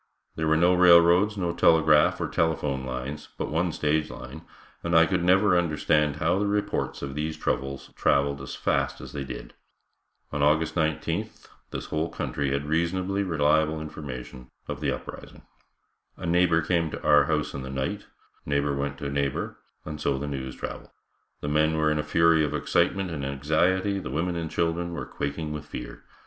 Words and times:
There 0.35 0.47
were 0.47 0.57
no 0.57 0.73
railroads, 0.73 1.37
no 1.37 1.53
telegraph 1.53 2.19
or 2.19 2.27
telephone 2.27 2.83
lines, 2.83 3.29
but 3.37 3.51
one 3.51 3.71
stage 3.71 4.09
line, 4.09 4.41
and 4.81 4.95
I 4.95 5.05
could 5.05 5.23
never 5.23 5.55
understand 5.55 6.15
how 6.15 6.39
the 6.39 6.47
reports 6.47 7.03
of 7.03 7.13
these 7.13 7.37
troubles 7.37 7.91
traveled 7.93 8.41
as 8.41 8.57
rapidly 8.65 9.03
as 9.03 9.13
they 9.13 9.23
did. 9.23 9.53
On 10.31 10.41
August 10.41 10.73
19th 10.73 11.47
this 11.69 11.85
whole 11.85 12.09
country 12.09 12.49
had 12.49 12.65
reasonably 12.65 13.21
reliable 13.21 13.79
information 13.79 14.49
of 14.67 14.81
the 14.81 14.91
uprising. 14.91 15.43
A 16.17 16.25
neighbor 16.25 16.63
came 16.63 16.89
to 16.89 17.03
our 17.03 17.25
house 17.25 17.53
in 17.53 17.61
the 17.61 17.69
night, 17.69 18.07
neighbor 18.43 18.75
went 18.75 18.97
to 18.97 19.09
neighbor 19.11 19.59
and 19.85 20.01
so 20.01 20.17
the 20.17 20.25
news 20.25 20.55
traveled. 20.55 20.89
The 21.41 21.47
men 21.47 21.77
were 21.77 21.91
in 21.91 21.99
a 21.99 22.03
fury 22.03 22.43
of 22.43 22.55
excitement 22.55 23.11
and 23.11 23.23
anxiety, 23.23 23.99
the 23.99 24.09
women 24.09 24.35
and 24.35 24.49
children 24.49 24.93
were 24.93 25.05
quaking 25.05 25.53
with 25.53 25.67
fear. 25.67 26.03